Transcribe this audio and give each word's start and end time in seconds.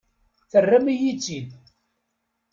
Terram-iyi-tt-id. 0.51 1.49